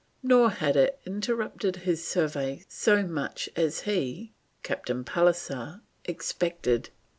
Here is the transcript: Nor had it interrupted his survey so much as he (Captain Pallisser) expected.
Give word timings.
Nor 0.23 0.49
had 0.49 0.75
it 0.77 0.99
interrupted 1.05 1.75
his 1.85 2.03
survey 2.03 2.65
so 2.67 3.03
much 3.05 3.47
as 3.55 3.81
he 3.81 4.33
(Captain 4.63 5.03
Pallisser) 5.03 5.81
expected. 6.05 6.89